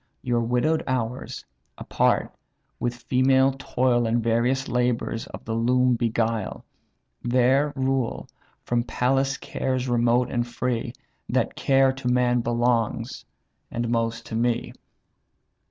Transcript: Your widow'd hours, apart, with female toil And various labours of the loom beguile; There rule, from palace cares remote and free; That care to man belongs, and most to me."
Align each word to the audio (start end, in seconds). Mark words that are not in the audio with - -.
Your 0.23 0.39
widow'd 0.39 0.81
hours, 0.87 1.45
apart, 1.77 2.33
with 2.79 2.95
female 3.03 3.51
toil 3.59 4.07
And 4.07 4.17
various 4.23 4.67
labours 4.67 5.27
of 5.27 5.45
the 5.45 5.53
loom 5.53 5.93
beguile; 5.95 6.65
There 7.21 7.71
rule, 7.75 8.27
from 8.65 8.81
palace 8.83 9.37
cares 9.37 9.87
remote 9.87 10.31
and 10.31 10.47
free; 10.47 10.93
That 11.29 11.55
care 11.55 11.91
to 11.93 12.07
man 12.07 12.39
belongs, 12.41 13.25
and 13.69 13.89
most 13.89 14.25
to 14.25 14.35
me." 14.35 14.73